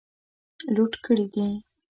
[0.73, 1.47] لوټ کړي دي.